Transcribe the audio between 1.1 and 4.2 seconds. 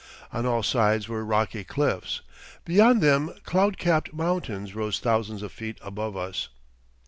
rocky cliffs. Beyond them cloud capped